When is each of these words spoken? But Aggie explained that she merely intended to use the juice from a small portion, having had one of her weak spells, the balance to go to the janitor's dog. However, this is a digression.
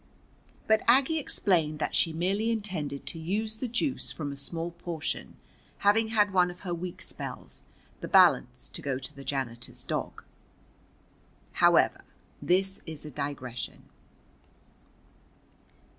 But 0.65 0.81
Aggie 0.87 1.19
explained 1.19 1.77
that 1.77 1.93
she 1.93 2.11
merely 2.11 2.49
intended 2.49 3.05
to 3.05 3.19
use 3.19 3.57
the 3.57 3.67
juice 3.67 4.11
from 4.11 4.31
a 4.31 4.35
small 4.35 4.71
portion, 4.71 5.35
having 5.77 6.07
had 6.07 6.33
one 6.33 6.49
of 6.49 6.61
her 6.61 6.73
weak 6.73 7.03
spells, 7.03 7.61
the 7.99 8.07
balance 8.07 8.67
to 8.69 8.81
go 8.81 8.97
to 8.97 9.15
the 9.15 9.23
janitor's 9.23 9.83
dog. 9.83 10.23
However, 11.51 12.03
this 12.41 12.81
is 12.87 13.05
a 13.05 13.11
digression. 13.11 13.83